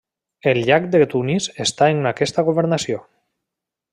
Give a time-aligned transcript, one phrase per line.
[0.51, 3.03] El llac de Tunis està en aquesta governació.